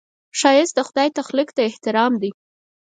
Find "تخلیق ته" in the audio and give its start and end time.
1.19-1.61